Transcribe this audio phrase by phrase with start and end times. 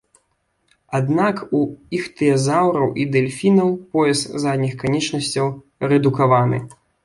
[0.99, 1.59] Аднак, у
[1.97, 5.47] іхтыязаўраў і дэльфінаў пояс задніх канечнасцяў
[5.91, 6.67] рэдукаваны.